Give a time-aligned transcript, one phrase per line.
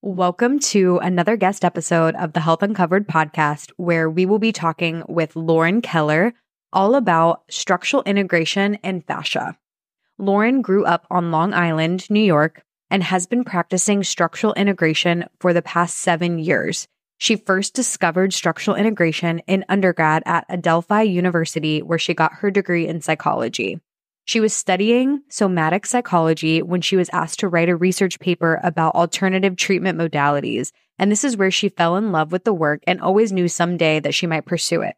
[0.00, 5.02] Welcome to another guest episode of the Health Uncovered podcast, where we will be talking
[5.08, 6.34] with Lauren Keller
[6.72, 9.58] all about structural integration and fascia.
[10.16, 15.52] Lauren grew up on Long Island, New York, and has been practicing structural integration for
[15.52, 16.86] the past seven years.
[17.18, 22.86] She first discovered structural integration in undergrad at Adelphi University, where she got her degree
[22.86, 23.80] in psychology.
[24.28, 28.94] She was studying somatic psychology when she was asked to write a research paper about
[28.94, 30.70] alternative treatment modalities.
[30.98, 34.00] And this is where she fell in love with the work and always knew someday
[34.00, 34.96] that she might pursue it.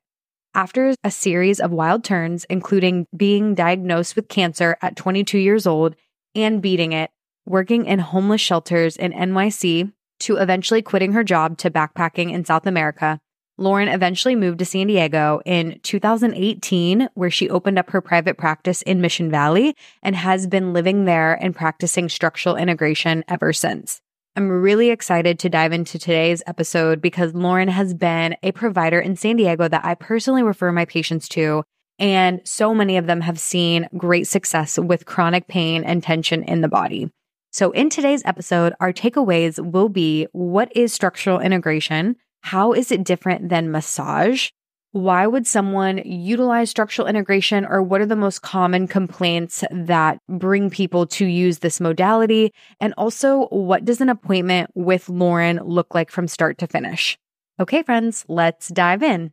[0.52, 5.94] After a series of wild turns, including being diagnosed with cancer at 22 years old
[6.34, 7.12] and beating it,
[7.46, 12.66] working in homeless shelters in NYC, to eventually quitting her job to backpacking in South
[12.66, 13.20] America,
[13.60, 18.80] Lauren eventually moved to San Diego in 2018, where she opened up her private practice
[18.82, 24.00] in Mission Valley and has been living there and practicing structural integration ever since.
[24.34, 29.14] I'm really excited to dive into today's episode because Lauren has been a provider in
[29.14, 31.62] San Diego that I personally refer my patients to.
[31.98, 36.62] And so many of them have seen great success with chronic pain and tension in
[36.62, 37.10] the body.
[37.52, 42.16] So, in today's episode, our takeaways will be what is structural integration?
[42.42, 44.48] How is it different than massage?
[44.92, 50.68] Why would someone utilize structural integration, or what are the most common complaints that bring
[50.68, 52.52] people to use this modality?
[52.80, 57.16] And also, what does an appointment with Lauren look like from start to finish?
[57.60, 59.32] Okay, friends, let's dive in.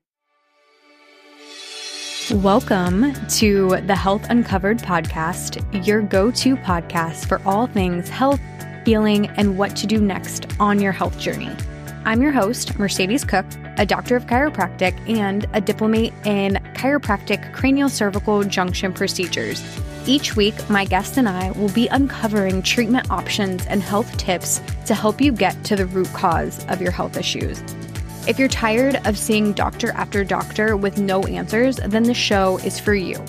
[2.29, 8.41] Welcome to the Health Uncovered podcast, your go to podcast for all things health,
[8.85, 11.49] healing, and what to do next on your health journey.
[12.07, 17.89] I'm your host, Mercedes Cook, a doctor of chiropractic and a diplomate in chiropractic cranial
[17.89, 19.61] cervical junction procedures.
[20.05, 24.95] Each week, my guest and I will be uncovering treatment options and health tips to
[24.95, 27.61] help you get to the root cause of your health issues.
[28.25, 32.79] If you're tired of seeing doctor after doctor with no answers, then the show is
[32.79, 33.21] for you.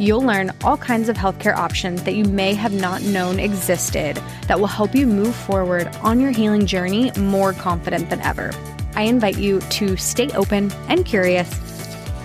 [0.00, 4.16] You'll learn all kinds of healthcare options that you may have not known existed
[4.46, 8.52] that will help you move forward on your healing journey more confident than ever.
[8.94, 11.52] I invite you to stay open and curious.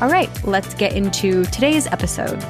[0.01, 2.43] All right, let's get into today's episode.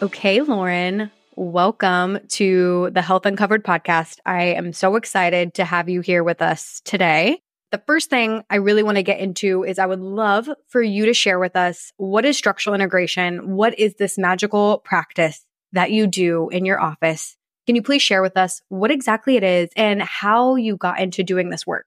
[0.00, 4.20] Okay, Lauren, welcome to the Health Uncovered podcast.
[4.24, 7.42] I am so excited to have you here with us today.
[7.72, 11.06] The first thing I really want to get into is I would love for you
[11.06, 13.54] to share with us what is structural integration?
[13.54, 17.36] What is this magical practice that you do in your office?
[17.68, 21.22] Can you please share with us what exactly it is and how you got into
[21.22, 21.86] doing this work?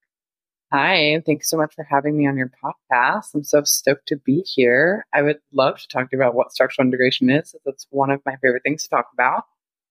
[0.72, 3.36] Hi, thank you so much for having me on your podcast.
[3.36, 5.06] I'm so stoked to be here.
[5.14, 7.56] I would love to talk to you about what structural integration is.
[7.66, 9.44] That's one of my favorite things to talk about.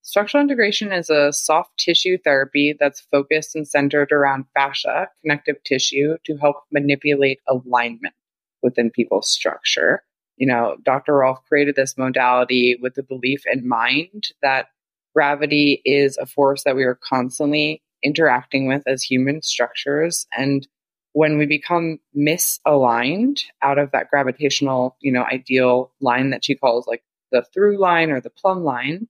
[0.05, 6.17] Structural integration is a soft tissue therapy that's focused and centered around fascia, connective tissue,
[6.25, 8.15] to help manipulate alignment
[8.63, 10.03] within people's structure.
[10.37, 11.15] You know, Dr.
[11.15, 14.67] Rolf created this modality with the belief in mind that
[15.15, 20.27] gravity is a force that we are constantly interacting with as human structures.
[20.37, 20.67] And
[21.13, 26.89] when we become misaligned out of that gravitational, you know, ideal line that she calls
[26.89, 29.07] like the through line or the plumb line,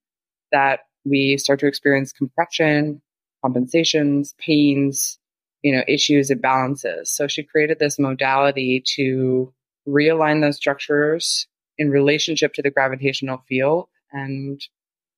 [0.53, 3.03] that we start to experience compression,
[3.45, 5.19] compensations, pains,
[5.63, 7.09] you know, issues, imbalances.
[7.09, 9.53] So she created this modality to
[9.89, 11.47] realign those structures
[11.79, 13.89] in relationship to the gravitational field.
[14.13, 14.61] And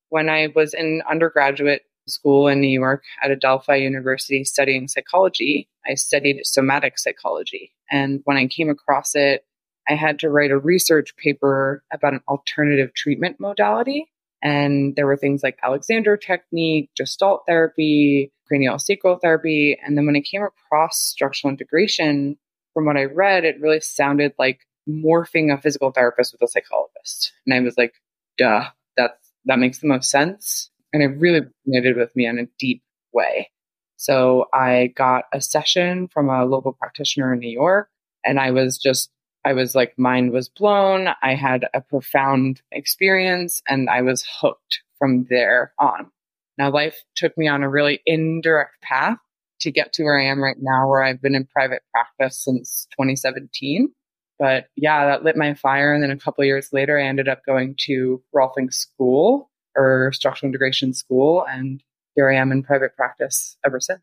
[0.09, 5.95] when I was in undergraduate school in New York at Adelphi University studying psychology, I
[5.95, 7.73] studied somatic psychology.
[7.91, 9.43] And when I came across it,
[9.87, 14.07] I had to write a research paper about an alternative treatment modality.
[14.45, 19.75] And there were things like Alexander technique, gestalt therapy, cranial sacral therapy.
[19.83, 22.37] And then when I came across structural integration,
[22.75, 27.33] from what I read, it really sounded like morphing a physical therapist with a psychologist.
[27.47, 27.95] And I was like,
[28.37, 30.69] duh, that's, that makes the most sense.
[30.93, 32.83] And it really resonated with me in a deep
[33.13, 33.49] way.
[33.97, 37.89] So I got a session from a local practitioner in New York
[38.23, 39.09] and I was just
[39.45, 41.09] I was like, mind was blown.
[41.21, 46.11] I had a profound experience and I was hooked from there on.
[46.57, 49.17] Now, life took me on a really indirect path
[49.61, 52.87] to get to where I am right now, where I've been in private practice since
[52.93, 53.93] 2017.
[54.39, 55.93] But yeah, that lit my fire.
[55.93, 60.49] And then a couple years later, I ended up going to Rolfing School or Structural
[60.49, 61.45] Integration School.
[61.47, 61.83] And
[62.15, 64.01] here I am in private practice ever since.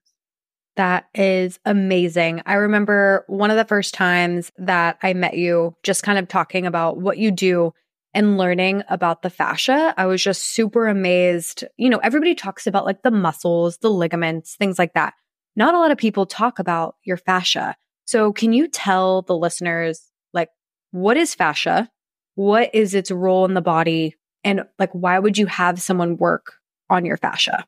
[0.76, 2.42] That is amazing.
[2.46, 6.66] I remember one of the first times that I met you, just kind of talking
[6.66, 7.74] about what you do
[8.14, 11.64] and learning about the fascia, I was just super amazed.
[11.76, 15.14] You know, everybody talks about like the muscles, the ligaments, things like that.
[15.56, 17.76] Not a lot of people talk about your fascia.
[18.04, 20.48] So, can you tell the listeners, like,
[20.90, 21.90] what is fascia?
[22.34, 24.16] What is its role in the body?
[24.44, 26.54] And like, why would you have someone work
[26.90, 27.64] on your fascia?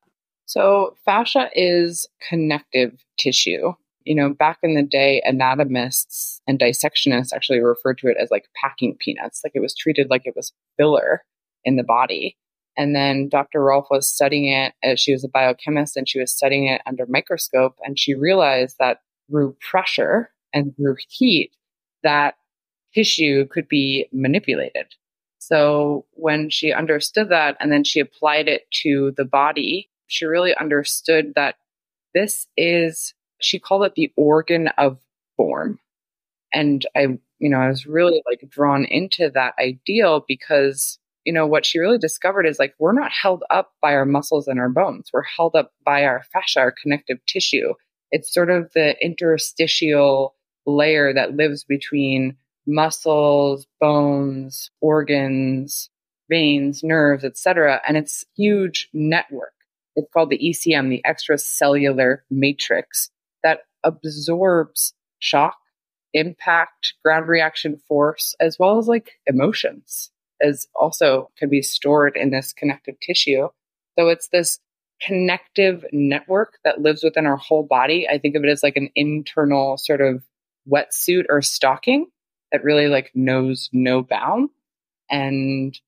[0.47, 3.73] So, fascia is connective tissue.
[4.05, 8.45] You know, back in the day, anatomists and dissectionists actually referred to it as like
[8.55, 11.23] packing peanuts, like it was treated like it was filler
[11.65, 12.37] in the body.
[12.77, 13.63] And then Dr.
[13.63, 17.07] Rolf was studying it as she was a biochemist and she was studying it under
[17.07, 17.77] microscope.
[17.83, 18.99] And she realized that
[19.31, 21.53] through pressure and through heat,
[22.03, 22.35] that
[22.93, 24.87] tissue could be manipulated.
[25.39, 30.55] So when she understood that and then she applied it to the body, she really
[30.55, 31.57] understood that
[32.15, 34.99] this is, she called it the organ of
[35.37, 35.79] form.
[36.53, 41.47] And I, you know, I was really like drawn into that ideal because, you know,
[41.47, 44.69] what she really discovered is like we're not held up by our muscles and our
[44.69, 45.11] bones.
[45.13, 47.75] We're held up by our fascia, our connective tissue.
[48.13, 50.37] It's sort of the interstitial
[50.67, 52.37] layer that lives between
[52.67, 55.91] muscles, bones, organs,
[56.31, 57.81] veins, nerves, etc.
[57.87, 59.53] And it's huge network.
[59.97, 63.11] It's called the ECM, the extracellular matrix
[63.43, 65.57] that absorbs shock,
[66.13, 70.11] impact, ground reaction force, as well as like emotions,
[70.41, 73.49] as also can be stored in this connective tissue.
[73.99, 74.59] So it's this
[75.01, 78.09] connective network that lives within our whole body.
[78.09, 80.23] I think of it as like an internal sort of
[80.69, 82.07] wetsuit or stocking
[82.53, 84.51] that really like knows no bound.
[85.11, 85.79] And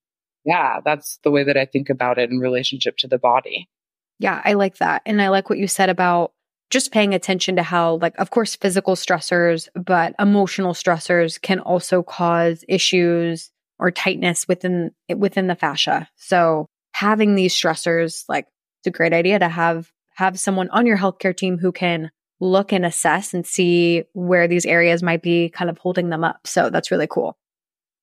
[0.45, 3.69] yeah, that's the way that I think about it in relationship to the body.
[4.19, 5.03] Yeah, I like that.
[5.07, 6.33] And I like what you said about
[6.71, 12.03] just paying attention to how, like, of course, physical stressors, but emotional stressors can also
[12.03, 16.09] cause issues or tightness within within the fascia.
[16.17, 18.47] So having these stressors, like,
[18.81, 22.11] it's a great idea to have have someone on your healthcare team who can
[22.41, 26.47] look and assess and see where these areas might be kind of holding them up.
[26.47, 27.37] So that's really cool.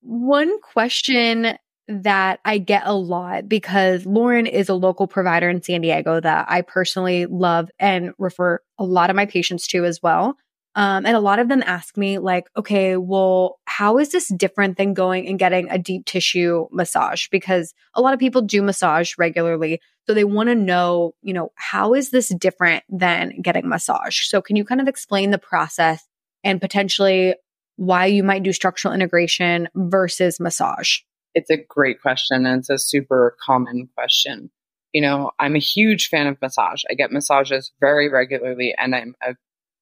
[0.01, 1.57] One question
[1.87, 6.45] that I get a lot because Lauren is a local provider in San Diego that
[6.49, 10.37] I personally love and refer a lot of my patients to as well.
[10.75, 14.77] Um, and a lot of them ask me, like, okay, well, how is this different
[14.77, 17.27] than going and getting a deep tissue massage?
[17.29, 19.79] Because a lot of people do massage regularly.
[20.07, 24.25] So they want to know, you know, how is this different than getting massage?
[24.25, 26.03] So can you kind of explain the process
[26.43, 27.35] and potentially
[27.75, 30.97] why you might do structural integration versus massage?
[31.35, 34.51] It's a great question and it's a super common question.
[34.93, 36.83] You know, I'm a huge fan of massage.
[36.89, 39.35] I get massages very regularly and I'm a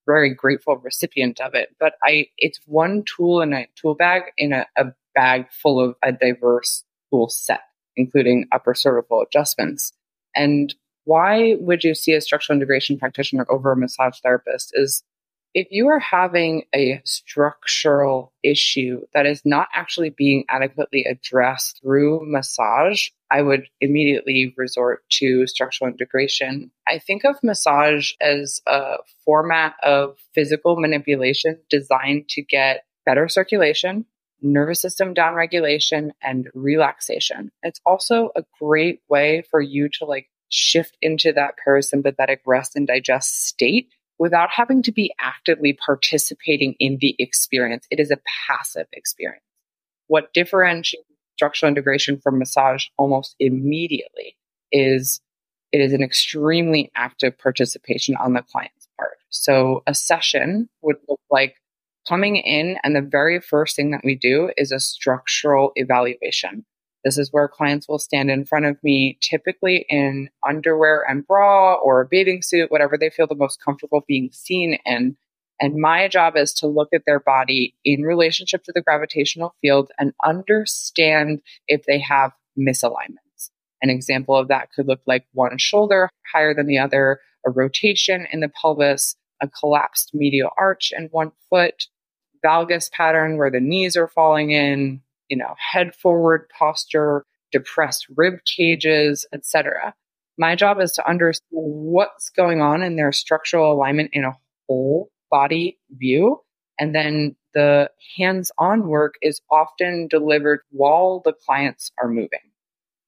[0.06, 1.76] very grateful recipient of it.
[1.80, 5.96] But I, it's one tool in a tool bag in a, a bag full of
[6.04, 7.62] a diverse tool set,
[7.96, 9.94] including upper cervical adjustments.
[10.36, 15.04] And why would you see a structural integration practitioner over a massage therapist is
[15.54, 22.22] if you are having a structural issue that is not actually being adequately addressed through
[22.24, 26.72] massage, I would immediately resort to structural integration.
[26.88, 34.06] I think of massage as a format of physical manipulation designed to get better circulation,
[34.42, 37.52] nervous system downregulation, and relaxation.
[37.62, 42.86] It's also a great way for you to like shift into that parasympathetic rest and
[42.88, 43.90] digest state
[44.22, 47.88] without having to be actively participating in the experience.
[47.90, 49.42] It is a passive experience.
[50.06, 54.38] What differentiates structural integration from massage almost immediately
[54.72, 55.22] is
[55.72, 59.18] it is an extremely active participation on the client's part.
[59.30, 61.56] So a session would look like
[62.08, 66.64] coming in and the very first thing that we do is a structural evaluation.
[67.04, 71.76] This is where clients will stand in front of me, typically in underwear and bra
[71.76, 75.18] or a bathing suit, whatever they feel the most comfortable being seen in.
[75.60, 79.92] And my job is to look at their body in relationship to the gravitational field
[80.00, 83.50] and understand if they have misalignments.
[83.82, 88.28] An example of that could look like one shoulder higher than the other, a rotation
[88.32, 91.88] in the pelvis, a collapsed medial arch in one foot,
[92.46, 95.02] valgus pattern where the knees are falling in,
[95.32, 99.94] you know, head forward posture, depressed rib cages, etc.
[100.38, 105.10] My job is to understand what's going on in their structural alignment in a whole
[105.32, 106.42] body view.
[106.78, 112.52] And then the hands on work is often delivered while the clients are moving.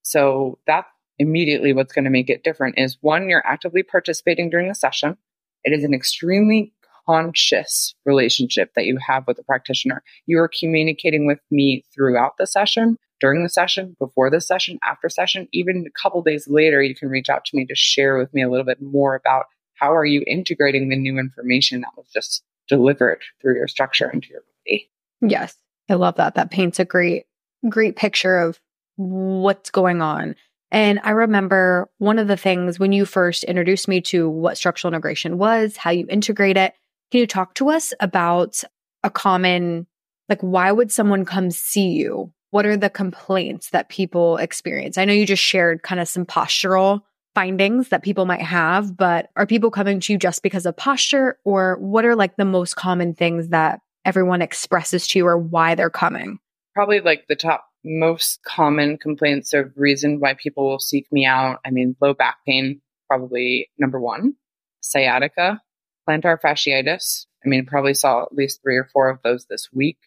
[0.04, 0.88] So that's
[1.20, 5.18] immediately what's going to make it different is one, you're actively participating during the session.
[5.66, 6.72] It is an extremely
[7.06, 10.04] conscious relationship that you have with the practitioner.
[10.26, 15.08] You are communicating with me throughout the session, during the session, before the session, after
[15.08, 18.34] session, even a couple days later, you can reach out to me to share with
[18.34, 19.46] me a little bit more about
[19.76, 24.28] how are you integrating the new information that was just delivered through your structure into
[24.30, 24.90] your body.
[25.22, 25.56] Yes.
[25.90, 26.36] I love that.
[26.36, 27.26] That paints a great,
[27.70, 28.60] great picture of
[28.98, 30.36] what's going on.
[30.72, 34.92] And I remember one of the things when you first introduced me to what structural
[34.92, 36.74] integration was, how you integrate it.
[37.14, 38.64] Can you talk to us about
[39.04, 39.86] a common,
[40.30, 42.34] like, why would someone come see you?
[42.50, 44.98] What are the complaints that people experience?
[44.98, 47.02] I know you just shared kind of some postural
[47.36, 51.38] findings that people might have, but are people coming to you just because of posture
[51.46, 55.76] or what are like the most common things that everyone expresses to you or why
[55.76, 56.40] they're coming?
[56.74, 61.60] Probably like the top most common complaints or reason why people will seek me out.
[61.64, 64.34] I mean, low back pain, probably number one,
[64.82, 65.62] sciatica,
[66.08, 67.26] plantar fasciitis.
[67.46, 69.98] I mean, probably saw at least three or four of those this week.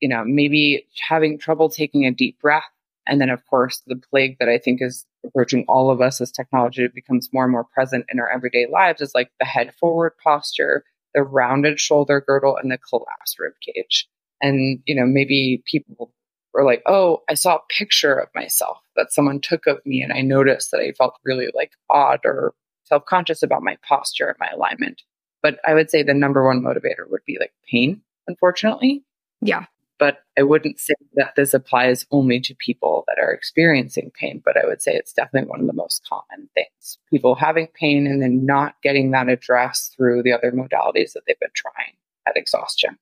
[0.00, 2.64] You know, maybe having trouble taking a deep breath.
[3.06, 6.30] And then, of course, the plague that I think is approaching all of us as
[6.30, 10.12] technology becomes more and more present in our everyday lives is like the head forward
[10.22, 10.84] posture,
[11.14, 14.08] the rounded shoulder girdle, and the collapsed rib cage.
[14.42, 16.12] And, you know, maybe people
[16.52, 20.12] were like, oh, I saw a picture of myself that someone took of me and
[20.12, 24.36] I noticed that I felt really like odd or self conscious about my posture and
[24.40, 25.02] my alignment.
[25.46, 29.04] But I would say the number one motivator would be like pain, unfortunately.
[29.40, 29.66] Yeah.
[29.96, 34.56] But I wouldn't say that this applies only to people that are experiencing pain, but
[34.56, 36.98] I would say it's definitely one of the most common things.
[37.10, 41.38] People having pain and then not getting that addressed through the other modalities that they've
[41.38, 41.94] been trying
[42.26, 42.98] at exhaustion.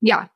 [0.00, 0.28] Yeah.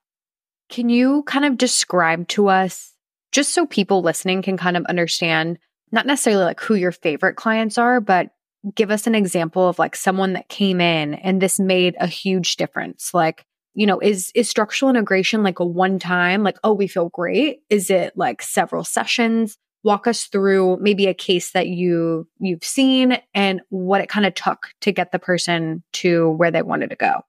[0.68, 2.92] Can you kind of describe to us,
[3.32, 5.58] just so people listening can kind of understand,
[5.90, 8.28] not necessarily like who your favorite clients are, but
[8.74, 12.56] give us an example of like someone that came in and this made a huge
[12.56, 13.12] difference?
[13.14, 13.44] Like,
[13.74, 17.60] you know, is is structural integration like a one time, like, oh, we feel great?
[17.70, 19.56] Is it like several sessions?
[19.84, 24.34] Walk us through maybe a case that you you've seen and what it kind of
[24.34, 27.20] took to get the person to where they wanted to go.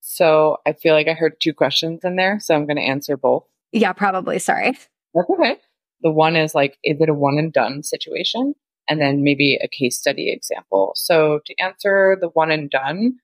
[0.00, 2.38] So I feel like I heard two questions in there.
[2.40, 3.44] So I'm going to answer both.
[3.72, 4.38] Yeah, probably.
[4.38, 4.72] Sorry.
[5.14, 5.56] That's okay.
[6.02, 8.54] The one is like, is it a one and done situation?
[8.90, 10.92] And then maybe a case study example.
[10.96, 13.14] So to answer the one and done,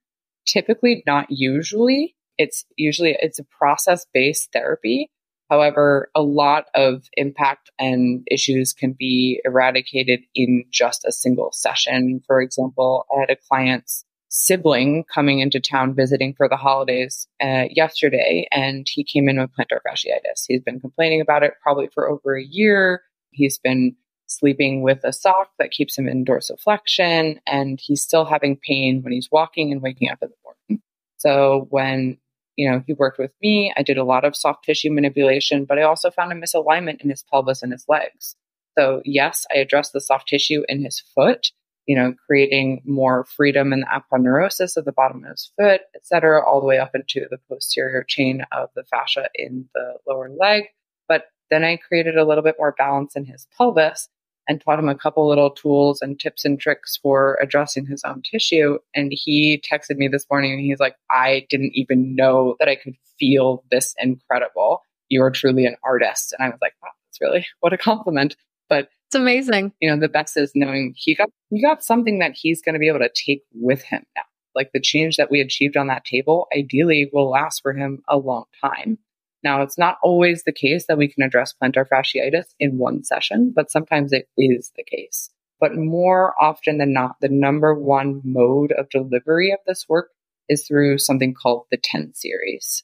[0.46, 2.14] typically not usually.
[2.38, 5.10] It's usually it's a process based therapy.
[5.50, 12.20] However, a lot of impact and issues can be eradicated in just a single session.
[12.26, 17.64] For example, I had a client's sibling coming into town visiting for the holidays uh,
[17.70, 20.44] yesterday, and he came in with plantar fasciitis.
[20.48, 23.02] He's been complaining about it probably for over a year.
[23.30, 23.94] He's been
[24.26, 29.12] sleeping with a sock that keeps him in dorsiflexion, and he's still having pain when
[29.12, 30.82] he's walking and waking up in the morning.
[31.18, 32.18] So when
[32.56, 35.78] you know he worked with me, I did a lot of soft tissue manipulation, but
[35.78, 38.36] I also found a misalignment in his pelvis and his legs.
[38.78, 41.50] So yes, I addressed the soft tissue in his foot,
[41.86, 46.04] you know, creating more freedom in the aponeurosis of the bottom of his foot, et
[46.04, 50.28] cetera, all the way up into the posterior chain of the fascia in the lower
[50.28, 50.64] leg.
[51.08, 54.08] But then I created a little bit more balance in his pelvis
[54.48, 58.22] and taught him a couple little tools and tips and tricks for addressing his own
[58.22, 58.78] tissue.
[58.94, 62.76] And he texted me this morning and he's like, I didn't even know that I
[62.76, 64.82] could feel this incredible.
[65.08, 66.34] You are truly an artist.
[66.36, 68.36] And I was like, wow, that's really what a compliment.
[68.68, 69.72] But it's amazing.
[69.80, 72.78] You know, the best is knowing he got he got something that he's going to
[72.78, 74.22] be able to take with him now.
[74.54, 78.16] Like the change that we achieved on that table, ideally will last for him a
[78.16, 78.98] long time.
[79.46, 83.52] Now, it's not always the case that we can address plantar fasciitis in one session,
[83.54, 85.30] but sometimes it is the case.
[85.60, 90.10] But more often than not, the number one mode of delivery of this work
[90.48, 92.82] is through something called the 10 series.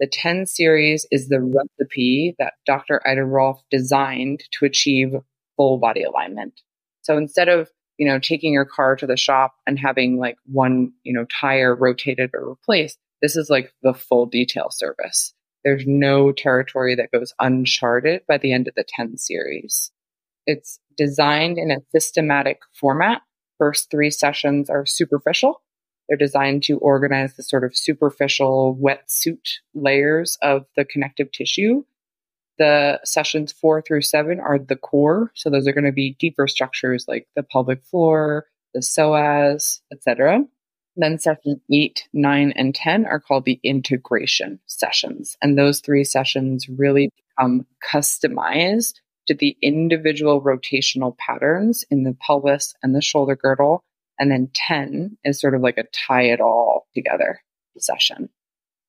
[0.00, 3.06] The 10 series is the recipe that Dr.
[3.06, 5.12] Ida Rolf designed to achieve
[5.58, 6.62] full body alignment.
[7.02, 10.92] So instead of, you know, taking your car to the shop and having like one,
[11.02, 15.34] you know, tire rotated or replaced, this is like the full detail service.
[15.68, 19.92] There's no territory that goes uncharted by the end of the 10 series.
[20.46, 23.20] It's designed in a systematic format.
[23.58, 25.60] First three sessions are superficial.
[26.08, 31.84] They're designed to organize the sort of superficial wetsuit layers of the connective tissue
[32.58, 35.30] the sessions four through seven are the core.
[35.34, 40.44] So those are going to be deeper structures like the pelvic floor, the psoas, etc.
[40.98, 45.36] Then session eight, nine, and 10 are called the integration sessions.
[45.40, 48.94] And those three sessions really become customized
[49.28, 53.84] to the individual rotational patterns in the pelvis and the shoulder girdle.
[54.18, 57.40] And then 10 is sort of like a tie it all together
[57.78, 58.28] session.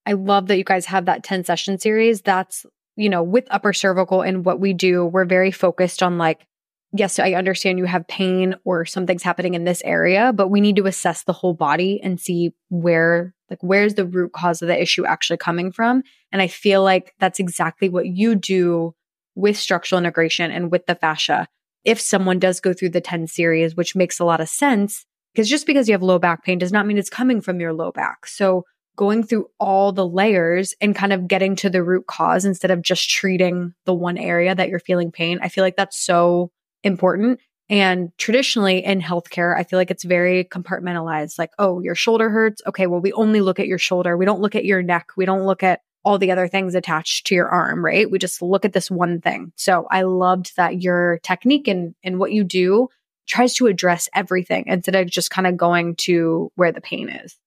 [0.07, 2.21] I love that you guys have that 10 session series.
[2.21, 2.65] That's
[2.99, 6.45] you know, with upper cervical and what we do, we're very focused on like,
[6.91, 10.75] yes, I understand you have pain or something's happening in this area, but we need
[10.77, 14.81] to assess the whole body and see where, like, where's the root cause of the
[14.81, 16.03] issue actually coming from.
[16.31, 18.95] And I feel like that's exactly what you do
[19.35, 21.47] with structural integration and with the fascia.
[21.85, 25.49] If someone does go through the 10 series, which makes a lot of sense, because
[25.49, 27.91] just because you have low back pain does not mean it's coming from your low
[27.91, 28.25] back.
[28.25, 28.65] So
[28.97, 32.81] going through all the layers and kind of getting to the root cause instead of
[32.81, 35.39] just treating the one area that you're feeling pain.
[35.41, 36.51] I feel like that's so
[36.83, 37.39] important.
[37.69, 41.37] And traditionally in healthcare, I feel like it's very compartmentalized.
[41.37, 42.61] Like, oh, your shoulder hurts.
[42.65, 44.17] Okay, well, we only look at your shoulder.
[44.17, 45.09] We don't look at your neck.
[45.15, 48.09] We don't look at all the other things attached to your arm, right?
[48.09, 49.51] We just look at this one thing.
[49.55, 52.87] So I loved that your technique and, and what you do
[53.27, 57.37] tries to address everything instead of just kind of going to where the pain is.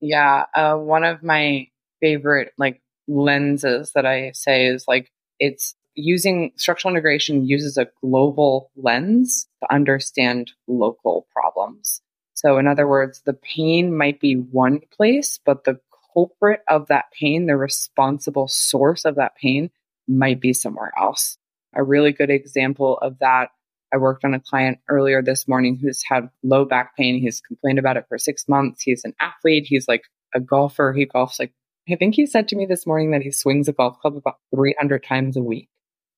[0.00, 1.68] Yeah, uh, one of my
[2.00, 8.70] favorite like lenses that I say is like it's using structural integration uses a global
[8.76, 12.00] lens to understand local problems.
[12.34, 15.78] So, in other words, the pain might be one place, but the
[16.14, 19.70] culprit of that pain, the responsible source of that pain,
[20.08, 21.38] might be somewhere else.
[21.74, 23.50] A really good example of that
[23.92, 27.20] I worked on a client earlier this morning who's had low back pain.
[27.20, 28.82] He's complained about it for six months.
[28.82, 29.66] He's an athlete.
[29.66, 30.92] He's like a golfer.
[30.92, 31.52] He golfs like,
[31.90, 34.38] I think he said to me this morning that he swings a golf club about
[34.54, 35.68] 300 times a week.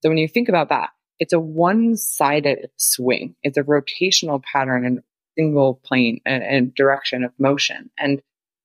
[0.05, 3.37] So when you think about that, it's a one sided swing.
[3.43, 5.01] It's a rotational pattern and
[5.39, 7.91] single plane uh, and, and direction of motion.
[7.99, 8.21] And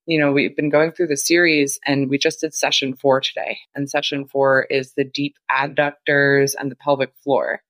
[0.06, 3.60] you know, we've been going through the series and we just did session four today.
[3.74, 7.62] And session four is the deep adductors and the pelvic floor.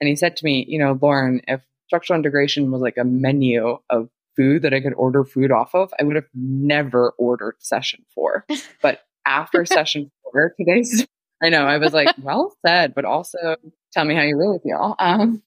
[0.00, 3.78] And he said to me, you know, Lauren, if structural integration was like a menu
[3.90, 8.04] of food that I could order food off of, I would have never ordered session
[8.14, 8.44] four.
[8.82, 11.06] But after session four, today's,
[11.42, 13.56] I know, I was like, well said, but also
[13.92, 14.94] tell me how you really feel.
[14.98, 15.42] Um,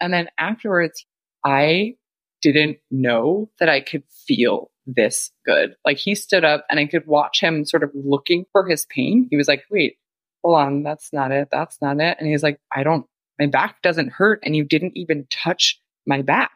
[0.00, 1.04] and then afterwards,
[1.44, 1.94] I
[2.42, 5.74] didn't know that I could feel this good.
[5.84, 9.28] Like he stood up and I could watch him sort of looking for his pain.
[9.30, 9.96] He was like, wait,
[10.42, 11.48] hold on, that's not it.
[11.50, 12.16] That's not it.
[12.18, 13.06] And he's like, I don't
[13.38, 16.52] my back doesn't hurt and you didn't even touch my back.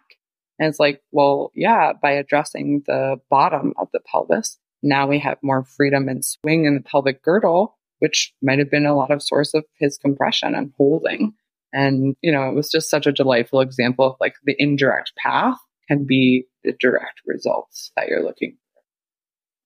[0.58, 5.38] And it's like, well, yeah, by addressing the bottom of the pelvis, now we have
[5.42, 9.22] more freedom and swing in the pelvic girdle, which might have been a lot of
[9.22, 11.34] source of his compression and holding.
[11.72, 15.58] And, you know, it was just such a delightful example of like the indirect path
[15.88, 18.82] can be the direct results that you're looking for.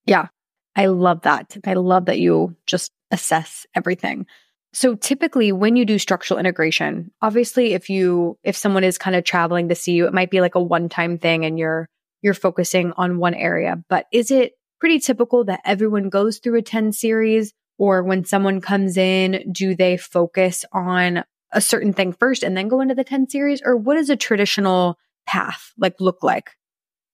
[0.05, 0.27] Yeah.
[0.75, 1.57] I love that.
[1.65, 4.25] I love that you just assess everything.
[4.73, 9.25] So typically when you do structural integration, obviously if you if someone is kind of
[9.25, 11.89] traveling to see you, it might be like a one-time thing and you're
[12.21, 13.83] you're focusing on one area.
[13.89, 18.61] But is it pretty typical that everyone goes through a 10 series or when someone
[18.61, 23.03] comes in, do they focus on a certain thing first and then go into the
[23.03, 26.51] 10 series or what does a traditional path like look like?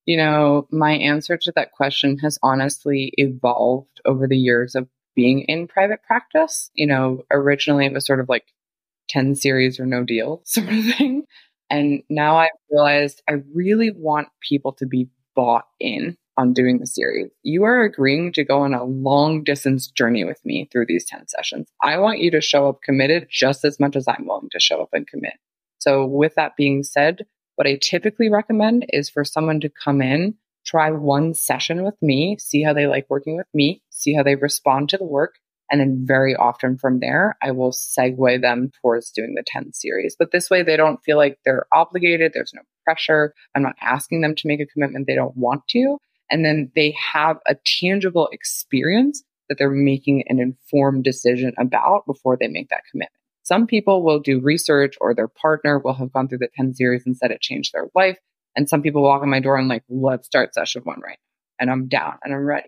[0.05, 5.41] You know, my answer to that question has honestly evolved over the years of being
[5.41, 6.69] in private practice.
[6.73, 8.45] You know, originally it was sort of like
[9.09, 11.23] 10 series or no deal sort of thing.
[11.69, 16.88] And now I've realized I really want people to be bought in on doing the
[16.88, 17.30] series.
[17.43, 21.28] You are agreeing to go on a long distance journey with me through these 10
[21.28, 21.67] sessions.
[21.82, 24.82] I want you to show up committed just as much as I'm willing to show
[24.82, 25.34] up and commit.
[25.80, 30.36] So, with that being said, what I typically recommend is for someone to come in
[30.67, 34.36] try one session with me, see how they like working with me, see how they
[34.36, 35.36] respond to the work.
[35.71, 40.15] And then very often from there, I will segue them towards doing the 10 series.
[40.17, 42.32] But this way, they don't feel like they're obligated.
[42.34, 43.34] There's no pressure.
[43.54, 45.97] I'm not asking them to make a commitment they don't want to.
[46.29, 52.37] And then they have a tangible experience that they're making an informed decision about before
[52.37, 53.11] they make that commitment.
[53.43, 57.03] Some people will do research or their partner will have gone through the 10 series
[57.05, 58.17] and said it changed their life.
[58.57, 61.61] And some people walk in my door and like, let's start session one right now.
[61.61, 62.67] And I'm down and I'm ready.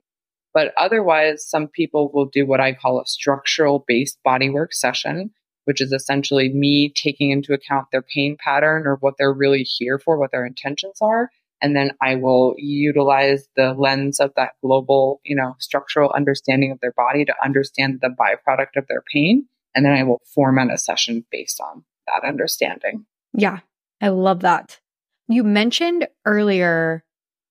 [0.54, 5.32] But otherwise, some people will do what I call a structural based bodywork session,
[5.66, 10.00] which is essentially me taking into account their pain pattern or what they're really here
[10.00, 11.30] for, what their intentions are.
[11.62, 16.80] And then I will utilize the lens of that global, you know, structural understanding of
[16.82, 19.46] their body to understand the byproduct of their pain.
[19.76, 23.06] And then I will format a session based on that understanding.
[23.34, 23.60] Yeah,
[24.02, 24.80] I love that.
[25.28, 27.04] You mentioned earlier,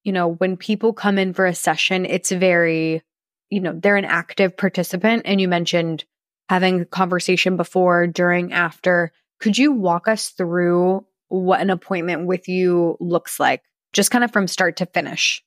[0.04, 3.02] you know, when people come in for a session, it's very,
[3.50, 5.22] you know, they're an active participant.
[5.26, 6.04] And you mentioned
[6.48, 9.12] having a conversation before, during, after.
[9.38, 13.62] Could you walk us through what an appointment with you looks like,
[13.98, 15.42] just kind of from start to finish?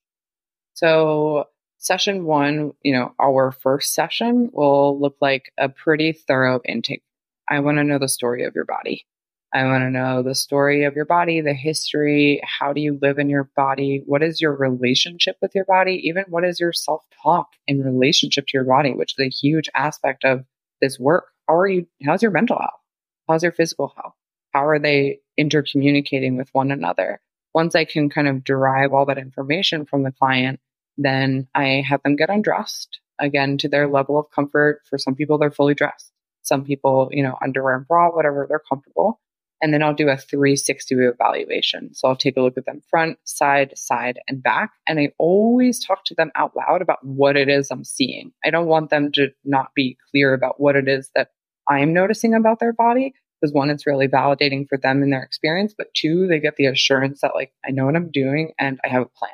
[0.74, 1.46] So,
[1.78, 7.02] Session one, you know, our first session will look like a pretty thorough intake.
[7.50, 9.06] I want to know the story of your body.
[9.54, 12.42] I want to know the story of your body, the history.
[12.44, 14.04] How do you live in your body?
[14.06, 16.02] What is your relationship with your body?
[16.04, 19.70] Even what is your self talk in relationship to your body, which is a huge
[19.74, 20.44] aspect of
[20.82, 21.30] this work.
[21.48, 21.88] How are you?
[22.06, 22.82] How's your mental health?
[23.30, 24.14] How's your physical health?
[24.54, 27.22] How are they intercommunicating with one another?
[27.54, 30.60] Once I can kind of derive all that information from the client,
[30.98, 34.82] then I have them get undressed again to their level of comfort.
[34.90, 36.12] For some people, they're fully dressed.
[36.42, 39.20] Some people, you know, underwear and bra, whatever, they're comfortable
[39.62, 41.94] and then I'll do a 360 evaluation.
[41.94, 44.72] So I'll take a look at them front, side, side, and back.
[44.88, 48.32] And I always talk to them out loud about what it is I'm seeing.
[48.44, 51.30] I don't want them to not be clear about what it is that
[51.68, 53.14] I'm noticing about their body.
[53.41, 55.73] Because one, it's really validating for them in their experience.
[55.75, 58.89] But two, they get the assurance that, like, I know what I'm doing and I
[58.89, 59.32] have a plan.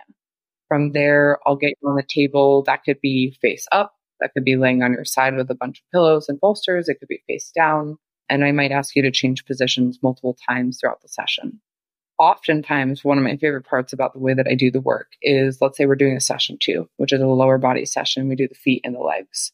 [0.68, 2.64] From there, I'll get you on the table.
[2.64, 3.94] That could be face up.
[4.20, 6.90] That could be laying on your side with a bunch of pillows and bolsters.
[6.90, 7.98] It could be face down
[8.30, 11.62] and I might ask you to change positions multiple times throughout the session.
[12.20, 15.60] Oftentimes, one of my favorite parts about the way that I do the work is
[15.62, 18.28] let's say we're doing a session two, which is a lower body session.
[18.28, 19.52] We do the feet and the legs.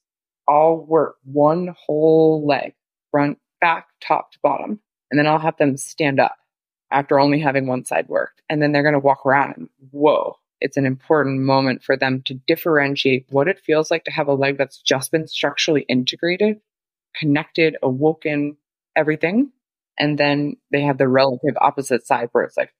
[0.48, 2.74] I'll work one whole leg,
[3.12, 6.36] front, back, top to bottom, and then I'll have them stand up
[6.92, 8.42] after only having one side worked.
[8.50, 12.22] And then they're going to walk around and whoa, it's an important moment for them
[12.26, 16.60] to differentiate what it feels like to have a leg that's just been structurally integrated,
[17.16, 18.58] connected, awoken,
[18.98, 19.52] everything.
[19.98, 22.74] And then they have the relative opposite side where it's like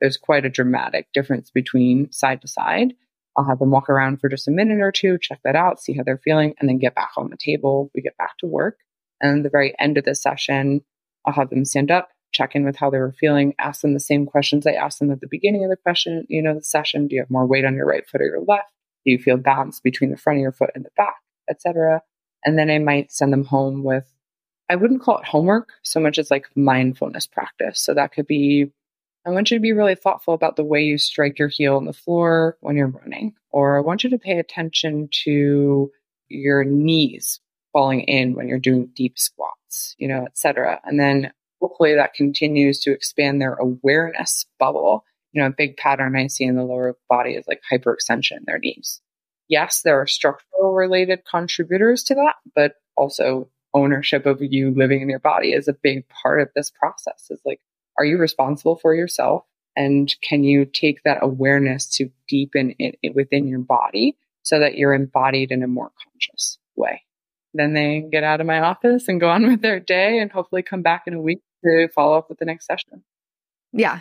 [0.00, 2.94] there's quite a dramatic difference between side to side.
[3.36, 5.92] I'll have them walk around for just a minute or two, check that out, see
[5.92, 7.90] how they're feeling, and then get back on the table.
[7.94, 8.78] We get back to work.
[9.20, 10.82] And at the very end of the session,
[11.26, 14.00] I'll have them stand up, check in with how they were feeling, ask them the
[14.00, 17.08] same questions I asked them at the beginning of the question, you know, the session.
[17.08, 18.72] Do you have more weight on your right foot or your left?
[19.04, 21.16] Do you feel balanced between the front of your foot and the back,
[21.48, 22.02] etc.?
[22.44, 24.04] And then I might send them home with
[24.70, 27.80] I wouldn't call it homework so much as like mindfulness practice.
[27.80, 28.70] So that could be
[29.26, 31.84] I want you to be really thoughtful about the way you strike your heel on
[31.84, 35.90] the floor when you're running, or I want you to pay attention to
[36.28, 37.40] your knees
[37.72, 40.80] falling in when you're doing deep squats, you know, etc.
[40.84, 45.04] And then hopefully that continues to expand their awareness bubble.
[45.32, 48.44] You know, a big pattern I see in the lower body is like hyperextension in
[48.46, 49.00] their knees.
[49.48, 55.08] Yes, there are structural related contributors to that, but also ownership of you living in
[55.08, 57.60] your body is a big part of this process is like
[57.98, 59.44] are you responsible for yourself
[59.76, 64.94] and can you take that awareness to deepen it within your body so that you're
[64.94, 67.02] embodied in a more conscious way
[67.54, 70.62] then they get out of my office and go on with their day and hopefully
[70.62, 73.02] come back in a week to follow up with the next session
[73.72, 74.00] yeah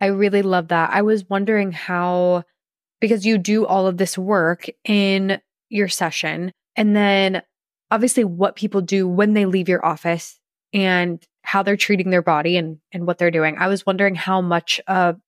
[0.00, 2.44] i really love that i was wondering how
[3.00, 7.42] because you do all of this work in your session and then
[7.90, 10.38] obviously what people do when they leave your office
[10.72, 13.56] and how they're treating their body and, and what they're doing.
[13.58, 15.18] I was wondering how much of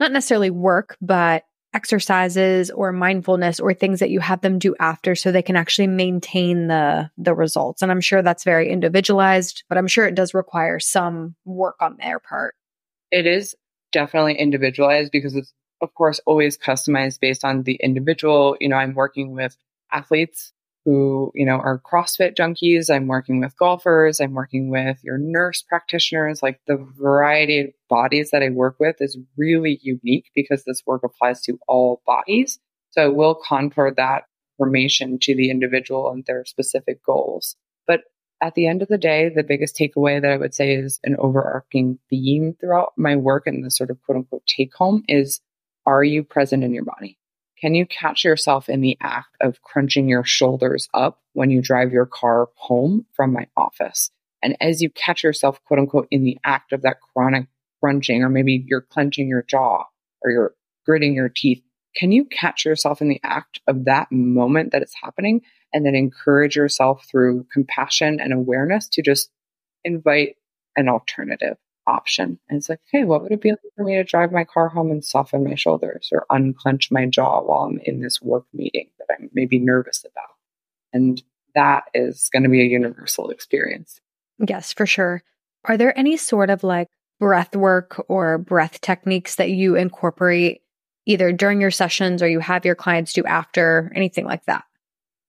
[0.00, 5.14] not necessarily work, but exercises or mindfulness or things that you have them do after
[5.14, 7.82] so they can actually maintain the the results.
[7.82, 11.96] And I'm sure that's very individualized, but I'm sure it does require some work on
[12.00, 12.54] their part.
[13.10, 13.54] It is
[13.92, 18.56] definitely individualized because it's of course always customized based on the individual.
[18.60, 19.56] You know, I'm working with
[19.92, 20.52] athletes
[20.88, 22.88] who, you know, are CrossFit junkies.
[22.88, 24.20] I'm working with golfers.
[24.20, 26.42] I'm working with your nurse practitioners.
[26.42, 31.02] Like the variety of bodies that I work with is really unique because this work
[31.04, 32.58] applies to all bodies.
[32.92, 34.22] So I will contour that
[34.58, 37.54] information to the individual and their specific goals.
[37.86, 38.04] But
[38.40, 41.16] at the end of the day, the biggest takeaway that I would say is an
[41.18, 45.42] overarching theme throughout my work and the sort of quote unquote take home is
[45.84, 47.18] are you present in your body?
[47.60, 51.92] Can you catch yourself in the act of crunching your shoulders up when you drive
[51.92, 54.10] your car home from my office?
[54.42, 57.48] And as you catch yourself, quote unquote, in the act of that chronic
[57.82, 59.84] crunching, or maybe you're clenching your jaw
[60.22, 60.54] or you're
[60.86, 61.62] gritting your teeth,
[61.96, 65.40] can you catch yourself in the act of that moment that it's happening
[65.72, 69.30] and then encourage yourself through compassion and awareness to just
[69.84, 70.36] invite
[70.76, 71.56] an alternative?
[71.88, 72.38] Option.
[72.48, 74.68] And it's like, hey, what would it be like for me to drive my car
[74.68, 78.90] home and soften my shoulders or unclench my jaw while I'm in this work meeting
[78.98, 80.34] that I'm maybe nervous about?
[80.92, 81.22] And
[81.54, 84.00] that is going to be a universal experience.
[84.38, 85.22] Yes, for sure.
[85.64, 90.60] Are there any sort of like breath work or breath techniques that you incorporate
[91.06, 94.64] either during your sessions or you have your clients do after, anything like that?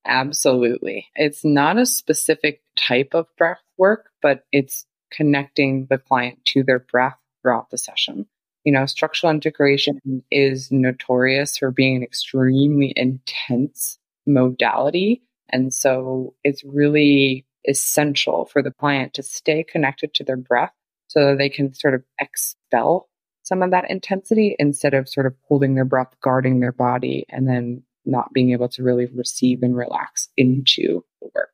[0.05, 1.07] Absolutely.
[1.15, 6.79] It's not a specific type of breath work, but it's connecting the client to their
[6.79, 8.25] breath throughout the session.
[8.63, 9.99] You know, structural integration
[10.31, 15.23] is notorious for being an extremely intense modality.
[15.49, 20.73] And so it's really essential for the client to stay connected to their breath
[21.07, 23.09] so that they can sort of expel
[23.43, 27.47] some of that intensity instead of sort of holding their breath, guarding their body, and
[27.47, 31.49] then not being able to really receive and relax into the work,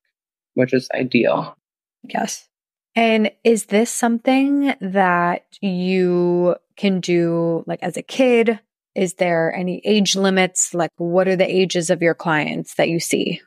[0.55, 1.57] which is ideal.
[2.03, 2.47] Yes.
[2.95, 8.59] And is this something that you can do like as a kid?
[8.95, 10.73] Is there any age limits?
[10.73, 13.41] Like, what are the ages of your clients that you see?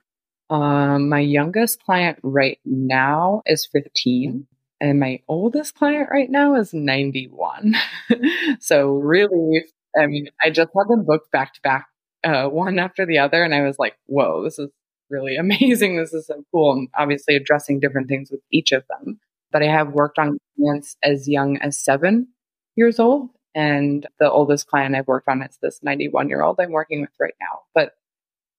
[0.50, 4.46] Um, my youngest client right now is 15,
[4.80, 7.74] and my oldest client right now is 91.
[8.60, 9.64] so, really,
[9.98, 11.86] I mean, I just had them booked back to back,
[12.24, 14.70] uh, one after the other, and I was like, whoa, this is
[15.10, 15.96] really amazing.
[15.96, 16.72] This is so cool.
[16.72, 19.20] And obviously, addressing different things with each of them.
[19.52, 22.28] But I have worked on clients as young as seven
[22.76, 23.30] years old.
[23.54, 27.10] And the oldest client I've worked on is this 91 year old I'm working with
[27.18, 27.60] right now.
[27.74, 27.92] But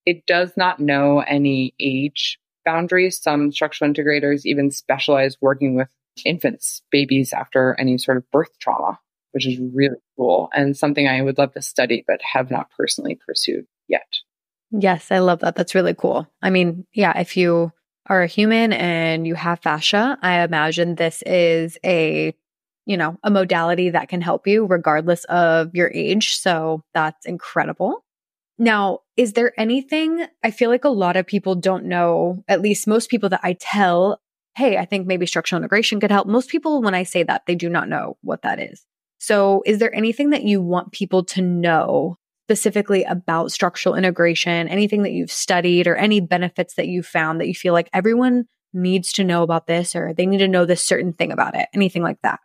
[0.04, 3.20] it does not know any age boundaries.
[3.20, 5.88] Some structural integrators even specialize working with
[6.24, 8.98] infants, babies after any sort of birth trauma,
[9.32, 13.18] which is really cool and something I would love to study, but have not personally
[13.26, 14.06] pursued yet.
[14.70, 15.56] Yes, I love that.
[15.56, 16.28] That's really cool.
[16.42, 17.72] I mean, yeah, if you
[18.06, 22.34] are a human and you have fascia, I imagine this is a,
[22.86, 26.36] you know, a modality that can help you regardless of your age.
[26.36, 28.04] So that's incredible.
[28.58, 32.86] Now, is there anything I feel like a lot of people don't know, at least
[32.86, 34.20] most people that I tell,
[34.54, 36.26] hey, I think maybe structural integration could help.
[36.26, 38.84] Most people, when I say that, they do not know what that is.
[39.18, 42.18] So, is there anything that you want people to know
[42.50, 47.46] specifically about structural integration, anything that you've studied or any benefits that you found that
[47.46, 50.82] you feel like everyone needs to know about this or they need to know this
[50.82, 51.68] certain thing about it?
[51.72, 52.40] Anything like that?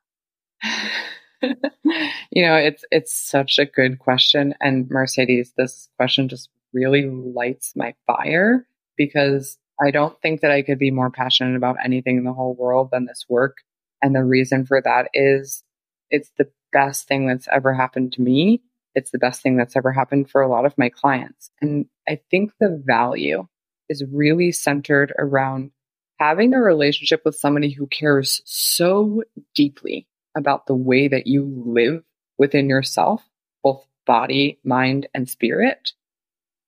[1.41, 4.53] you know, it's it's such a good question.
[4.61, 10.61] And Mercedes, this question just really lights my fire because I don't think that I
[10.61, 13.57] could be more passionate about anything in the whole world than this work.
[14.03, 15.63] And the reason for that is
[16.11, 18.61] it's the best thing that's ever happened to me.
[18.95, 21.51] It's the best thing that's ever happened for a lot of my clients.
[21.61, 23.47] And I think the value
[23.89, 25.71] is really centered around
[26.19, 32.03] having a relationship with somebody who cares so deeply about the way that you live
[32.37, 33.23] within yourself,
[33.63, 35.91] both body, mind, and spirit.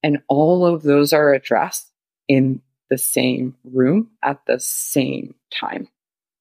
[0.04, 1.92] And all of those are addressed
[2.28, 5.88] in the same room at the same time.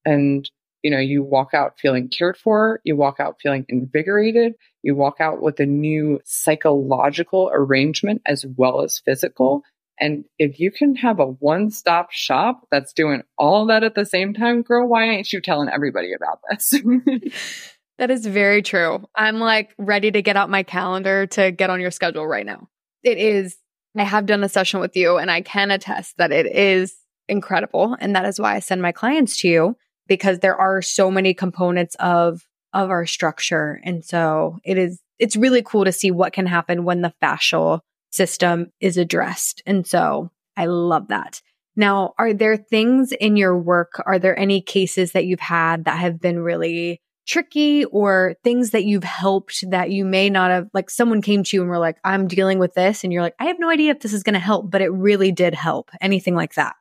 [0.04, 0.48] And,
[0.82, 5.20] you know, you walk out feeling cared for, you walk out feeling invigorated, you walk
[5.20, 9.62] out with a new psychological arrangement as well as physical.
[9.98, 14.04] And if you can have a one stop shop that's doing all that at the
[14.04, 16.74] same time, girl, why ain't you telling everybody about this?
[17.98, 19.04] that is very true.
[19.14, 22.68] I'm like ready to get out my calendar to get on your schedule right now.
[23.02, 23.56] It is,
[23.96, 26.94] I have done a session with you and I can attest that it is
[27.28, 27.96] incredible.
[27.98, 31.34] And that is why I send my clients to you because there are so many
[31.34, 33.80] components of of our structure.
[33.84, 37.80] And so it is it's really cool to see what can happen when the fascial
[38.10, 39.62] system is addressed.
[39.66, 41.40] And so I love that.
[41.74, 44.02] Now, are there things in your work?
[44.06, 48.84] Are there any cases that you've had that have been really tricky or things that
[48.84, 51.98] you've helped that you may not have, like someone came to you and were like,
[52.04, 53.04] I'm dealing with this.
[53.04, 54.92] And you're like, I have no idea if this is going to help, but it
[54.92, 55.90] really did help.
[56.00, 56.76] Anything like that?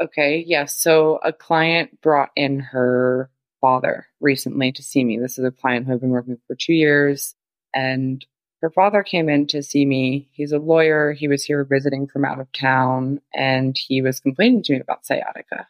[0.00, 0.38] Okay.
[0.38, 0.48] Yes.
[0.48, 0.64] Yeah.
[0.66, 3.30] So a client brought in her
[3.60, 5.18] father recently to see me.
[5.18, 7.34] This is a client who I've been working with for two years.
[7.74, 8.24] And
[8.62, 10.28] her father came in to see me.
[10.32, 11.12] He's a lawyer.
[11.12, 15.06] He was here visiting from out of town and he was complaining to me about
[15.06, 15.68] sciatica.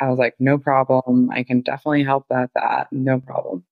[0.00, 1.30] I was like, no problem.
[1.30, 3.64] I can definitely help that, that, no problem.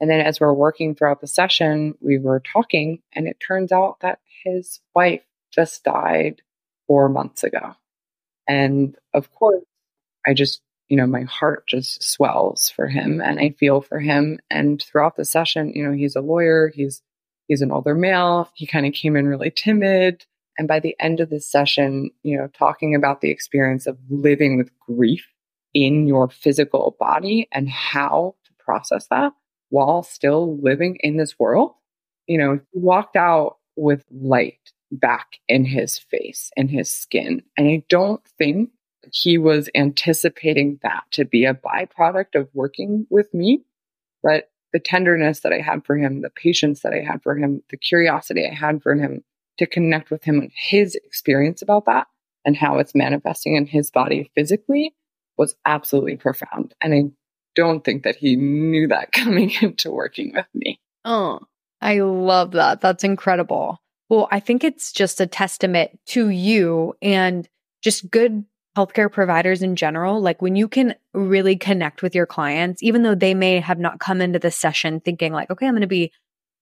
[0.00, 3.98] And then as we're working throughout the session, we were talking and it turns out
[4.00, 6.42] that his wife just died
[6.86, 7.74] four months ago.
[8.48, 9.64] And of course,
[10.26, 14.40] I just, you know, my heart just swells for him and I feel for him.
[14.50, 16.72] And throughout the session, you know, he's a lawyer.
[16.74, 17.02] He's
[17.50, 18.48] He's an older male.
[18.54, 20.24] He kind of came in really timid.
[20.56, 24.56] And by the end of the session, you know, talking about the experience of living
[24.56, 25.26] with grief
[25.74, 29.32] in your physical body and how to process that
[29.70, 31.72] while still living in this world,
[32.28, 37.42] you know, he walked out with light back in his face in his skin.
[37.56, 38.70] And I don't think
[39.12, 43.64] he was anticipating that to be a byproduct of working with me.
[44.22, 47.62] But the tenderness that I had for him, the patience that I had for him,
[47.70, 49.24] the curiosity I had for him
[49.58, 52.06] to connect with him and his experience about that
[52.44, 54.94] and how it's manifesting in his body physically
[55.36, 56.74] was absolutely profound.
[56.80, 57.02] And I
[57.54, 60.80] don't think that he knew that coming into working with me.
[61.04, 61.40] Oh,
[61.80, 62.80] I love that.
[62.80, 63.80] That's incredible.
[64.10, 67.48] Well, I think it's just a testament to you and
[67.80, 68.44] just good
[68.76, 70.20] healthcare providers in general.
[70.20, 74.00] Like when you can really connect with your clients, even though they may have not
[74.00, 76.12] come into the session thinking, like, okay, I'm going to be,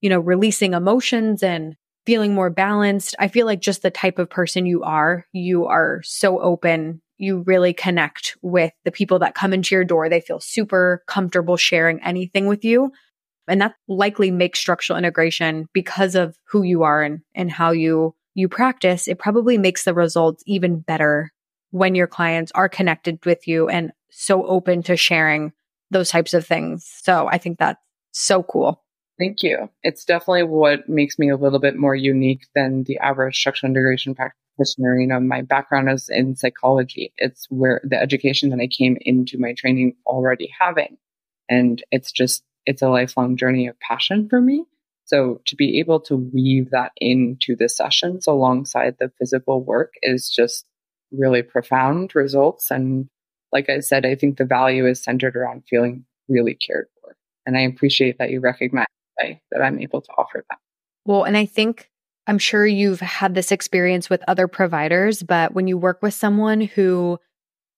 [0.03, 3.15] you know, releasing emotions and feeling more balanced.
[3.19, 7.01] I feel like just the type of person you are, you are so open.
[7.17, 10.09] You really connect with the people that come into your door.
[10.09, 12.93] They feel super comfortable sharing anything with you.
[13.49, 18.15] And that likely makes structural integration because of who you are and, and how you
[18.35, 21.33] you practice, it probably makes the results even better
[21.71, 25.53] when your clients are connected with you and so open to sharing
[25.91, 26.89] those types of things.
[27.03, 27.81] So I think that's
[28.13, 28.83] so cool.
[29.19, 29.69] Thank you.
[29.83, 34.15] It's definitely what makes me a little bit more unique than the average structural integration
[34.15, 35.01] practitioner.
[35.01, 37.13] You know, my background is in psychology.
[37.17, 40.97] It's where the education that I came into my training already having.
[41.49, 44.63] And it's just it's a lifelong journey of passion for me.
[45.07, 50.29] So to be able to weave that into the sessions alongside the physical work is
[50.29, 50.67] just
[51.11, 52.71] really profound results.
[52.71, 53.09] And
[53.53, 57.17] like I said, I think the value is centered around feeling really cared for.
[57.47, 58.85] And I appreciate that you recognize
[59.19, 60.59] that I'm able to offer that.
[61.07, 61.89] Well, and I think
[62.27, 66.61] I'm sure you've had this experience with other providers, but when you work with someone
[66.61, 67.19] who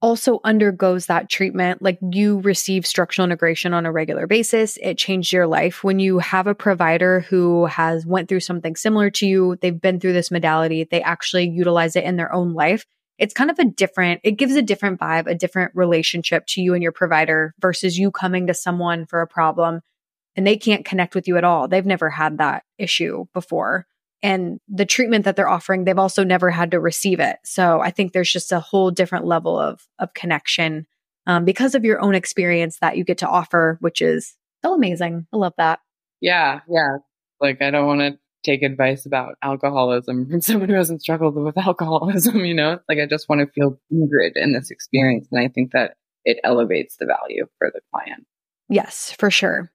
[0.02, 4.78] also undergoes that treatment, like you receive structural integration on a regular basis.
[4.82, 5.84] It changed your life.
[5.84, 10.00] When you have a provider who has went through something similar to you, they've been
[10.00, 12.84] through this modality, they actually utilize it in their own life.
[13.18, 16.72] It's kind of a different, it gives a different vibe, a different relationship to you
[16.72, 19.82] and your provider versus you coming to someone for a problem
[20.36, 21.68] and they can't connect with you at all.
[21.68, 23.86] They've never had that issue before
[24.22, 27.38] and the treatment that they're offering they've also never had to receive it.
[27.44, 30.86] So i think there's just a whole different level of of connection
[31.26, 35.26] um, because of your own experience that you get to offer which is so amazing.
[35.32, 35.80] I love that.
[36.20, 36.98] Yeah yeah.
[37.40, 41.58] Like i don't want to take advice about alcoholism from someone who hasn't struggled with
[41.58, 42.78] alcoholism you know?
[42.88, 46.38] Like i just want to feel good in this experience and i think that it
[46.44, 48.26] elevates the value for the client.
[48.68, 49.72] Yes for sure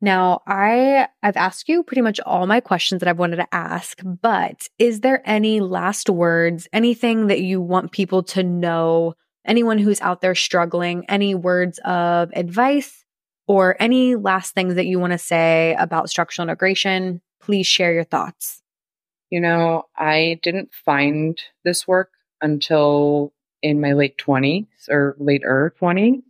[0.00, 4.00] now, I I've asked you pretty much all my questions that I've wanted to ask,
[4.04, 10.00] but is there any last words, anything that you want people to know, anyone who's
[10.00, 13.04] out there struggling, any words of advice
[13.48, 17.20] or any last things that you want to say about structural integration?
[17.40, 18.62] Please share your thoughts.
[19.30, 23.32] You know, I didn't find this work until
[23.62, 26.22] in my late 20s or later 20s.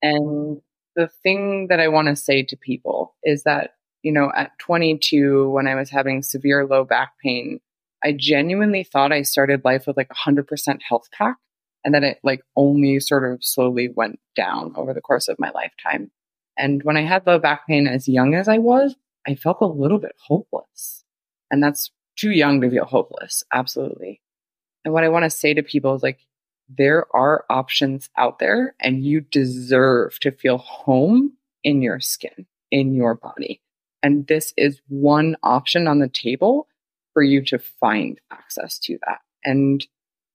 [0.00, 0.60] And
[0.96, 5.50] the thing that I want to say to people is that, you know, at 22,
[5.50, 7.60] when I was having severe low back pain,
[8.04, 10.46] I genuinely thought I started life with like 100%
[10.86, 11.36] health pack
[11.84, 15.50] and that it like only sort of slowly went down over the course of my
[15.50, 16.10] lifetime.
[16.56, 18.94] And when I had low back pain as young as I was,
[19.26, 21.04] I felt a little bit hopeless.
[21.50, 23.42] And that's too young to feel hopeless.
[23.52, 24.20] Absolutely.
[24.84, 26.18] And what I want to say to people is like,
[26.68, 32.94] there are options out there and you deserve to feel home in your skin, in
[32.94, 33.60] your body.
[34.02, 36.68] And this is one option on the table
[37.12, 39.20] for you to find access to that.
[39.44, 39.86] And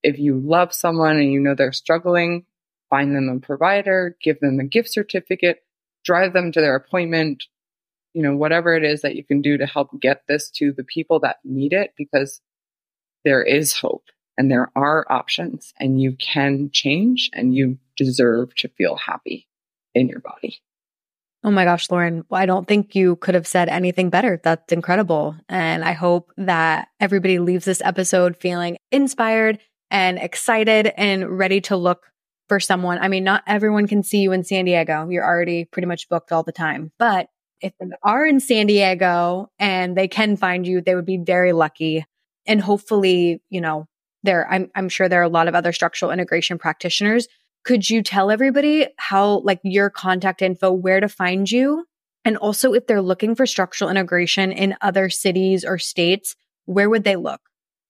[0.02, 2.46] if you love someone and you know they're struggling,
[2.88, 5.62] find them a provider, give them a gift certificate,
[6.04, 7.44] drive them to their appointment,
[8.14, 10.84] you know, whatever it is that you can do to help get this to the
[10.84, 12.40] people that need it because
[13.24, 14.04] there is hope
[14.36, 19.46] and there are options and you can change and you deserve to feel happy
[19.94, 20.60] in your body.
[21.42, 24.40] Oh my gosh, Lauren, I don't think you could have said anything better.
[24.42, 25.36] That's incredible.
[25.48, 29.58] And I hope that everybody leaves this episode feeling inspired
[29.90, 32.06] and excited and ready to look
[32.48, 32.98] for someone.
[32.98, 35.08] I mean, not everyone can see you in San Diego.
[35.08, 36.92] You're already pretty much booked all the time.
[36.98, 37.28] But
[37.60, 41.52] if they are in San Diego and they can find you, they would be very
[41.52, 42.04] lucky.
[42.46, 43.86] And hopefully, you know,
[44.22, 47.28] there I'm I'm sure there are a lot of other structural integration practitioners.
[47.64, 51.84] Could you tell everybody how like your contact info, where to find you?
[52.24, 57.04] And also if they're looking for structural integration in other cities or states, where would
[57.04, 57.40] they look?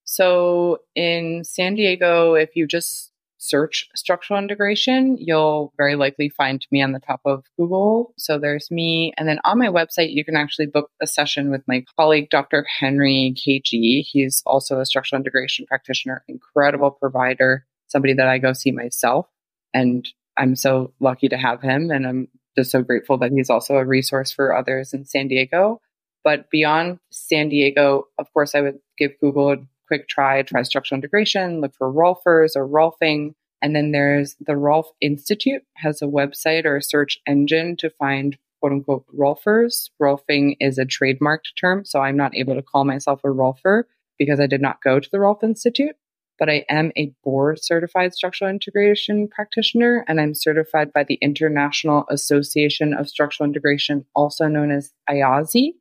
[0.05, 3.10] So in San Diego, if you just
[3.41, 8.13] search structural integration, you'll very likely find me on the top of Google.
[8.19, 9.15] So there's me.
[9.17, 12.67] And then on my website, you can actually book a session with my colleague, Dr.
[12.79, 14.05] Henry KG.
[14.07, 19.27] He's also a structural integration practitioner, incredible provider, somebody that I go see myself.
[19.73, 21.91] And I'm so lucky to have him.
[21.91, 22.29] And I'm
[22.59, 25.81] just so grateful that he's also a resource for others in San Diego.
[26.23, 29.57] But beyond San Diego, of course, I would give Google
[29.91, 33.35] quick try, try structural integration, look for Rolfers or Rolfing.
[33.61, 38.39] And then there's the Rolf Institute has a website or a search engine to find
[38.61, 39.91] quote unquote rolfers.
[40.01, 43.85] Rolfing is a trademarked term, so I'm not able to call myself a rolfer
[44.17, 45.97] because I did not go to the Rolf Institute,
[46.39, 52.05] but I am a board certified structural integration practitioner and I'm certified by the International
[52.09, 55.73] Association of Structural Integration, also known as IASI.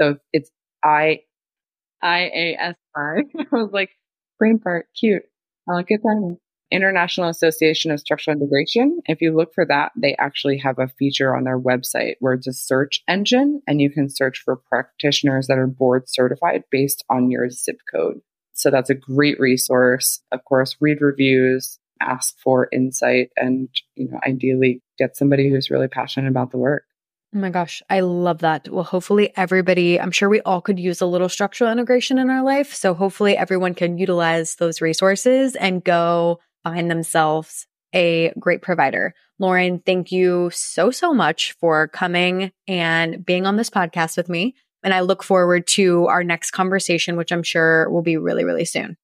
[0.00, 0.50] So it's
[0.82, 1.20] I
[2.02, 3.22] I A S I.
[3.38, 3.90] I was like,
[4.38, 5.22] brain fart, cute.
[5.68, 6.36] I'll get that.
[6.72, 9.00] International Association of Structural Integration.
[9.06, 12.46] If you look for that, they actually have a feature on their website where it's
[12.46, 17.30] a search engine and you can search for practitioners that are board certified based on
[17.30, 18.20] your zip code.
[18.52, 20.20] So that's a great resource.
[20.32, 25.88] Of course, read reviews, ask for insight, and you know, ideally get somebody who's really
[25.88, 26.84] passionate about the work.
[27.32, 28.68] Oh my gosh, I love that.
[28.68, 32.42] Well, hopefully everybody, I'm sure we all could use a little structural integration in our
[32.42, 32.74] life.
[32.74, 39.14] So hopefully everyone can utilize those resources and go find themselves a great provider.
[39.38, 44.56] Lauren, thank you so, so much for coming and being on this podcast with me.
[44.82, 48.64] And I look forward to our next conversation, which I'm sure will be really, really
[48.64, 48.96] soon.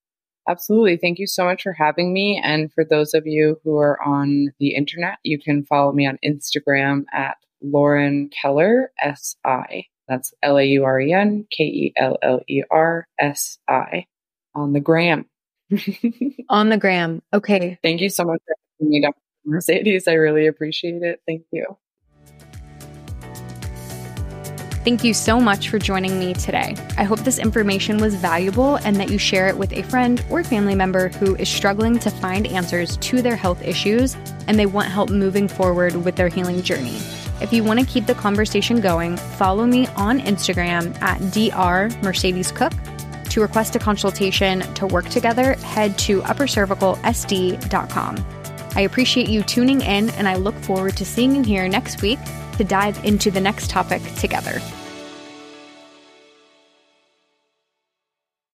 [0.48, 0.96] Absolutely.
[0.96, 2.40] Thank you so much for having me.
[2.42, 6.18] And for those of you who are on the internet, you can follow me on
[6.24, 7.36] Instagram at
[7.72, 9.84] Lauren Keller, S I.
[10.08, 14.06] That's L A U R E N K E L L E R S I
[14.54, 15.26] on the gram.
[16.48, 17.22] on the gram.
[17.32, 17.78] Okay.
[17.82, 19.16] Thank you so much for having me, Dr.
[19.44, 20.06] Mercedes.
[20.06, 21.20] I really appreciate it.
[21.26, 21.76] Thank you.
[24.86, 26.76] Thank you so much for joining me today.
[26.96, 30.44] I hope this information was valuable and that you share it with a friend or
[30.44, 34.86] family member who is struggling to find answers to their health issues and they want
[34.86, 37.00] help moving forward with their healing journey.
[37.40, 41.90] If you want to keep the conversation going, follow me on Instagram at Dr.
[42.02, 42.72] Mercedes Cook.
[43.30, 48.26] To request a consultation to work together, head to uppercervicalsd.com.
[48.74, 52.18] I appreciate you tuning in and I look forward to seeing you here next week
[52.56, 54.60] to dive into the next topic together.